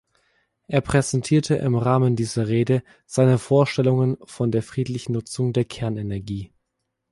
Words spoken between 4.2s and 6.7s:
von der friedlichen Nutzung der Kernenergie.